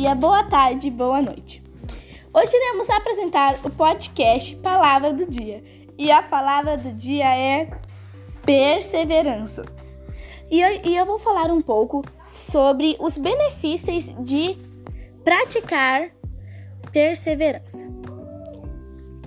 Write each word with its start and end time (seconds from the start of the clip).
dia, 0.00 0.14
boa 0.14 0.42
tarde, 0.44 0.90
boa 0.90 1.20
noite. 1.20 1.62
Hoje 2.32 2.56
iremos 2.56 2.88
apresentar 2.88 3.60
o 3.62 3.68
podcast 3.68 4.56
Palavra 4.56 5.12
do 5.12 5.26
Dia. 5.26 5.62
E 5.98 6.10
a 6.10 6.22
palavra 6.22 6.78
do 6.78 6.90
dia 6.94 7.36
é 7.36 7.68
perseverança. 8.46 9.62
E 10.50 10.58
eu, 10.58 10.80
e 10.84 10.96
eu 10.96 11.04
vou 11.04 11.18
falar 11.18 11.50
um 11.50 11.60
pouco 11.60 12.02
sobre 12.26 12.96
os 12.98 13.18
benefícios 13.18 14.14
de 14.20 14.56
praticar 15.22 16.08
perseverança. 16.90 17.86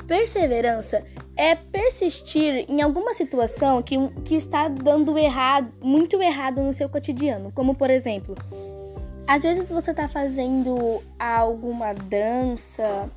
Perseverança 0.08 1.06
é 1.38 1.54
persistir 1.54 2.66
em 2.68 2.82
alguma 2.82 3.14
situação 3.14 3.80
que, 3.84 3.96
que 4.26 4.34
está 4.34 4.70
dando 4.70 5.20
errado, 5.20 5.72
muito 5.80 6.20
errado 6.20 6.64
no 6.64 6.74
seu 6.74 6.90
cotidiano. 6.90 7.52
Como, 7.52 7.76
por 7.76 7.92
exemplo, 7.92 8.36
às 9.28 9.44
vezes 9.44 9.70
você 9.70 9.92
está 9.92 10.08
fazendo 10.08 11.02
alguma 11.18 11.94
dança, 11.94 13.10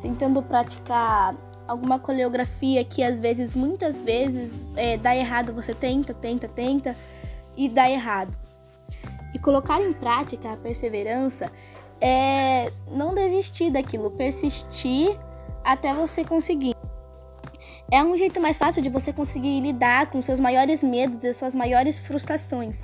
tentando 0.00 0.42
praticar 0.42 1.34
alguma 1.66 1.98
coreografia 1.98 2.84
que 2.84 3.02
às 3.02 3.20
vezes, 3.20 3.54
muitas 3.54 3.98
vezes, 4.00 4.56
é, 4.76 4.96
dá 4.96 5.14
errado. 5.14 5.52
Você 5.54 5.74
tenta, 5.74 6.12
tenta, 6.14 6.48
tenta 6.48 6.96
e 7.56 7.68
dá 7.68 7.88
errado. 7.88 8.36
E 9.34 9.38
colocar 9.38 9.80
em 9.80 9.92
prática 9.92 10.52
a 10.52 10.56
perseverança 10.56 11.50
é 12.00 12.72
não 12.88 13.14
desistir 13.14 13.70
daquilo, 13.70 14.10
persistir 14.10 15.16
até 15.62 15.92
você 15.94 16.24
conseguir. 16.24 16.74
É 17.90 18.02
um 18.02 18.16
jeito 18.16 18.40
mais 18.40 18.56
fácil 18.56 18.82
de 18.82 18.88
você 18.88 19.12
conseguir 19.12 19.60
lidar 19.60 20.10
com 20.10 20.22
seus 20.22 20.40
maiores 20.40 20.82
medos 20.82 21.24
e 21.24 21.32
suas 21.32 21.54
maiores 21.54 21.98
frustrações. 21.98 22.80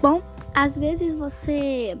Bom, 0.00 0.22
às 0.54 0.76
vezes 0.76 1.18
você 1.18 1.98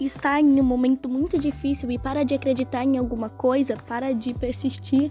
está 0.00 0.40
em 0.40 0.60
um 0.60 0.64
momento 0.64 1.08
muito 1.08 1.38
difícil 1.38 1.90
e 1.90 1.98
para 1.98 2.24
de 2.24 2.34
acreditar 2.34 2.84
em 2.84 2.98
alguma 2.98 3.28
coisa, 3.28 3.76
para 3.76 4.12
de 4.12 4.34
persistir 4.34 5.10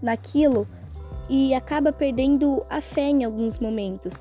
naquilo 0.00 0.68
e 1.28 1.54
acaba 1.54 1.92
perdendo 1.92 2.64
a 2.68 2.80
fé 2.80 3.08
em 3.08 3.24
alguns 3.24 3.58
momentos. 3.58 4.12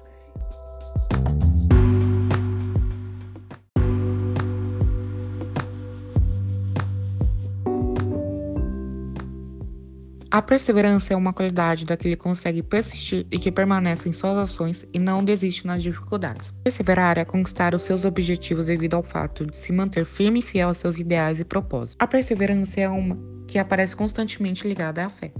A 10.29 10.41
perseverança 10.41 11.13
é 11.13 11.15
uma 11.15 11.31
qualidade 11.31 11.85
daquele 11.85 12.17
que 12.17 12.21
consegue 12.21 12.61
persistir 12.61 13.25
e 13.31 13.39
que 13.39 13.49
permanece 13.49 14.09
em 14.09 14.13
suas 14.13 14.37
ações 14.37 14.85
e 14.93 14.99
não 14.99 15.23
desiste 15.23 15.65
nas 15.65 15.81
dificuldades. 15.81 16.53
Perseverar 16.65 17.17
é 17.17 17.23
conquistar 17.23 17.73
os 17.73 17.83
seus 17.83 18.03
objetivos 18.03 18.65
devido 18.65 18.95
ao 18.95 19.03
fato 19.03 19.45
de 19.45 19.55
se 19.55 19.71
manter 19.71 20.03
firme 20.03 20.39
e 20.39 20.41
fiel 20.41 20.67
aos 20.67 20.79
seus 20.79 20.97
ideais 20.97 21.39
e 21.39 21.45
propósitos. 21.45 21.95
A 21.97 22.05
perseverança 22.05 22.81
é 22.81 22.89
uma 22.89 23.17
que 23.47 23.57
aparece 23.57 23.95
constantemente 23.95 24.67
ligada 24.67 25.05
à 25.05 25.09
fé. 25.09 25.31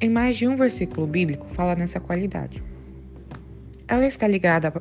Em 0.00 0.10
mais 0.10 0.36
de 0.36 0.48
um 0.48 0.56
versículo 0.56 1.06
bíblico 1.06 1.48
fala 1.48 1.76
nessa 1.76 2.00
qualidade. 2.00 2.60
Ela 3.86 4.04
está 4.04 4.26
ligada 4.26 4.72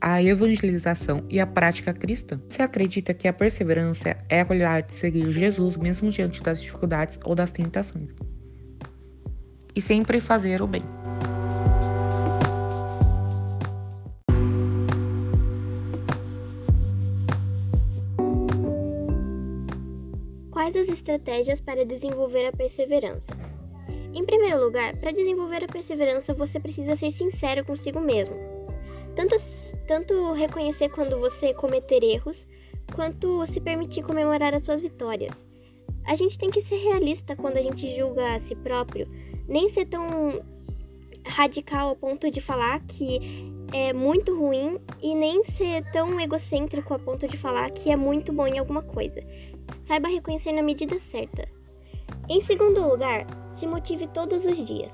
à 0.00 0.22
evangelização 0.22 1.26
e 1.28 1.38
à 1.38 1.46
prática 1.46 1.92
cristã. 1.92 2.40
Você 2.48 2.62
acredita 2.62 3.12
que 3.12 3.28
a 3.28 3.34
perseverança 3.34 4.16
é 4.30 4.40
a 4.40 4.44
qualidade 4.46 4.88
de 4.88 4.94
seguir 4.94 5.30
Jesus 5.30 5.76
mesmo 5.76 6.10
diante 6.10 6.42
das 6.42 6.62
dificuldades 6.62 7.18
ou 7.22 7.34
das 7.34 7.52
tentações 7.52 8.08
e 9.74 9.80
sempre 9.80 10.20
fazer 10.20 10.62
o 10.62 10.66
bem. 10.66 10.82
Quais 20.50 20.76
as 20.76 20.88
estratégias 20.88 21.60
para 21.60 21.84
desenvolver 21.84 22.46
a 22.46 22.52
perseverança? 22.52 23.32
Em 24.14 24.24
primeiro 24.24 24.62
lugar, 24.62 24.94
para 24.96 25.10
desenvolver 25.10 25.64
a 25.64 25.66
perseverança, 25.66 26.34
você 26.34 26.60
precisa 26.60 26.94
ser 26.94 27.10
sincero 27.10 27.64
consigo 27.64 27.98
mesmo. 27.98 28.36
Tanto, 29.16 29.36
tanto 29.86 30.32
reconhecer 30.32 30.90
quando 30.90 31.18
você 31.18 31.52
cometer 31.54 32.04
erros, 32.04 32.46
quanto 32.94 33.46
se 33.46 33.60
permitir 33.60 34.02
comemorar 34.02 34.54
as 34.54 34.64
suas 34.64 34.82
vitórias. 34.82 35.46
A 36.04 36.14
gente 36.14 36.38
tem 36.38 36.50
que 36.50 36.60
ser 36.60 36.76
realista 36.76 37.34
quando 37.34 37.56
a 37.56 37.62
gente 37.62 37.94
julga 37.96 38.34
a 38.34 38.40
si 38.40 38.54
próprio, 38.54 39.08
nem 39.48 39.68
ser 39.68 39.86
tão 39.86 40.42
radical 41.26 41.90
ao 41.90 41.96
ponto 41.96 42.30
de 42.30 42.40
falar 42.40 42.80
que 42.80 43.20
é 43.72 43.92
muito 43.92 44.38
ruim 44.38 44.78
e 45.00 45.14
nem 45.14 45.42
ser 45.44 45.82
tão 45.90 46.20
egocêntrico 46.20 46.92
a 46.92 46.98
ponto 46.98 47.26
de 47.26 47.36
falar 47.36 47.70
que 47.70 47.90
é 47.90 47.96
muito 47.96 48.32
bom 48.32 48.46
em 48.46 48.58
alguma 48.58 48.82
coisa. 48.82 49.22
Saiba 49.82 50.08
reconhecer 50.08 50.52
na 50.52 50.62
medida 50.62 50.98
certa. 51.00 51.48
Em 52.28 52.40
segundo 52.40 52.86
lugar, 52.86 53.26
se 53.54 53.66
motive 53.66 54.06
todos 54.08 54.44
os 54.44 54.62
dias. 54.62 54.92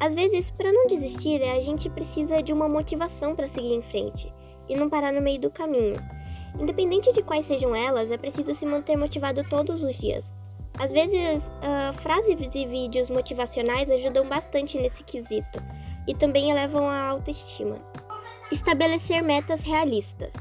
Às 0.00 0.14
vezes, 0.14 0.50
para 0.50 0.72
não 0.72 0.86
desistir, 0.86 1.42
a 1.42 1.60
gente 1.60 1.90
precisa 1.90 2.40
de 2.40 2.52
uma 2.52 2.68
motivação 2.68 3.34
para 3.34 3.48
seguir 3.48 3.74
em 3.74 3.82
frente 3.82 4.32
e 4.68 4.76
não 4.76 4.88
parar 4.88 5.12
no 5.12 5.20
meio 5.20 5.40
do 5.40 5.50
caminho. 5.50 5.96
Independente 6.58 7.12
de 7.12 7.22
quais 7.22 7.46
sejam 7.46 7.74
elas, 7.74 8.10
é 8.10 8.16
preciso 8.16 8.54
se 8.54 8.64
manter 8.64 8.96
motivado 8.96 9.42
todos 9.48 9.82
os 9.82 9.96
dias. 9.96 10.37
Às 10.78 10.92
vezes, 10.92 11.44
uh, 11.44 11.92
frases 11.94 12.54
e 12.54 12.66
vídeos 12.66 13.10
motivacionais 13.10 13.90
ajudam 13.90 14.28
bastante 14.28 14.78
nesse 14.78 15.02
quesito 15.02 15.60
e 16.06 16.14
também 16.14 16.50
elevam 16.50 16.88
a 16.88 17.08
autoestima. 17.08 17.76
Estabelecer 18.52 19.22
metas 19.22 19.60
realistas. 19.62 20.32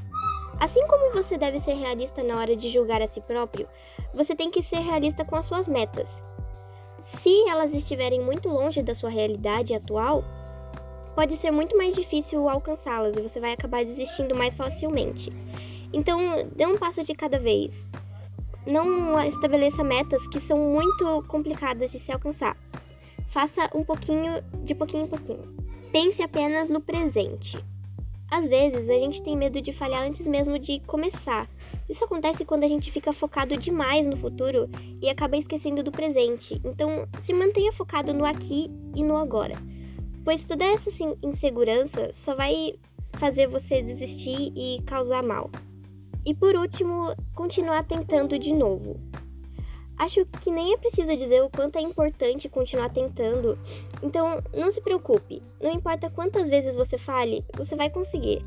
Assim 0.60 0.86
como 0.88 1.12
você 1.12 1.38
deve 1.38 1.60
ser 1.60 1.74
realista 1.74 2.24
na 2.24 2.38
hora 2.38 2.56
de 2.56 2.70
julgar 2.70 3.02
a 3.02 3.08
si 3.08 3.20
próprio, 3.20 3.68
você 4.14 4.36
tem 4.36 4.52
que 4.52 4.62
ser 4.62 4.80
realista 4.80 5.26
com 5.26 5.36
as 5.36 5.46
suas 5.48 5.68
metas. 5.68 6.22
Se 7.02 7.50
elas 7.50 7.74
estiverem 7.74 8.22
muito 8.22 8.48
longe 8.48 8.84
da 8.84 8.94
sua 8.94 9.10
realidade 9.10 9.74
atual, 9.74 10.24
pode 11.16 11.36
ser 11.36 11.52
muito 11.52 11.76
mais 11.76 11.96
difícil 11.96 12.48
alcançá-las 12.48 13.18
e 13.18 13.22
você 13.22 13.40
vai 13.40 13.54
acabar 13.54 13.84
desistindo 13.84 14.36
mais 14.36 14.54
facilmente. 14.54 15.32
Então, 15.92 16.20
dê 16.56 16.66
um 16.66 16.78
passo 16.78 17.04
de 17.04 17.16
cada 17.16 17.40
vez 17.40 17.74
não 18.68 19.20
estabeleça 19.26 19.84
metas 19.84 20.28
que 20.28 20.40
são 20.40 20.58
muito 20.58 21.24
complicadas 21.28 21.92
de 21.92 22.00
se 22.00 22.12
alcançar. 22.12 22.58
Faça 23.30 23.70
um 23.74 23.84
pouquinho 23.84 24.44
de 24.64 24.76
pouquinho 24.76 25.06
em 25.06 25.08
pouquinho. 25.08 25.56
Pense 25.92 26.22
apenas 26.22 26.70
no 26.70 26.82
presente. 26.82 27.58
Às 28.30 28.46
vezes 28.46 28.90
a 28.90 29.00
gente 29.00 29.22
tem 29.22 29.38
medo 29.38 29.62
de 29.62 29.72
falhar 29.72 30.04
antes 30.04 30.28
mesmo 30.28 30.60
de 30.60 30.82
começar. 30.82 31.50
Isso 31.88 32.04
acontece 32.04 32.44
quando 32.44 32.66
a 32.66 32.68
gente 32.68 32.92
fica 32.92 33.14
focado 33.14 33.56
demais 33.56 34.06
no 34.06 34.18
futuro 34.18 34.70
e 35.02 35.10
acaba 35.10 35.38
esquecendo 35.38 35.82
do 35.82 35.92
presente. 35.92 36.62
Então, 36.64 37.08
se 37.22 37.34
mantenha 37.34 37.72
focado 37.72 38.14
no 38.14 38.26
aqui 38.26 38.70
e 38.94 39.02
no 39.02 39.16
agora. 39.16 39.56
Pois 40.26 40.44
toda 40.44 40.66
essa 40.66 40.90
insegurança 41.24 42.12
só 42.12 42.36
vai 42.36 42.76
fazer 43.14 43.48
você 43.48 43.82
desistir 43.82 44.52
e 44.56 44.82
causar 44.86 45.24
mal. 45.24 45.50
E 46.28 46.34
por 46.34 46.58
último, 46.58 47.16
continuar 47.34 47.86
tentando 47.86 48.38
de 48.38 48.54
novo. 48.54 49.00
Acho 49.98 50.26
que 50.42 50.52
nem 50.52 50.74
é 50.74 50.78
preciso 50.78 51.16
dizer 51.16 51.42
o 51.42 51.50
quanto 51.50 51.78
é 51.78 51.82
importante 51.82 52.50
continuar 52.50 52.90
tentando. 52.90 53.58
Então, 54.04 54.44
não 54.54 54.70
se 54.70 54.82
preocupe. 54.82 55.42
Não 55.62 55.72
importa 55.72 56.10
quantas 56.10 56.50
vezes 56.50 56.76
você 56.76 56.98
fale, 56.98 57.46
você 57.56 57.78
vai 57.78 57.90
conseguir. 57.90 58.46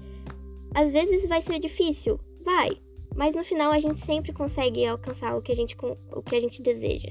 Às 0.75 0.93
vezes 0.93 1.27
vai 1.27 1.41
ser 1.41 1.59
difícil, 1.59 2.21
vai, 2.45 2.77
mas 3.17 3.35
no 3.35 3.43
final 3.43 3.73
a 3.73 3.79
gente 3.79 3.99
sempre 3.99 4.31
consegue 4.31 4.85
alcançar 4.85 5.35
o 5.35 5.41
que 5.41 5.51
a 5.51 5.57
gente, 5.57 5.75
o 6.13 6.23
que 6.23 6.37
a 6.37 6.41
gente 6.41 6.61
deseja. 6.61 7.09